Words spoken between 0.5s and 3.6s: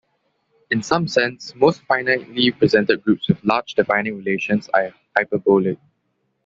In some sense, "most" finitely presented groups with